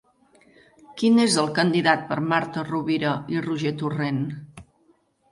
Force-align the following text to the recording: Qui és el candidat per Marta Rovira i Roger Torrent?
Qui 1.01 1.09
és 1.23 1.35
el 1.41 1.49
candidat 1.59 2.07
per 2.11 2.17
Marta 2.31 2.63
Rovira 2.69 3.11
i 3.35 3.43
Roger 3.49 3.75
Torrent? 3.83 4.23